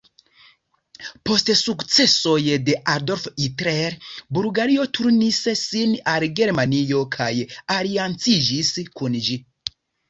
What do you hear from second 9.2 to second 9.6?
ĝi.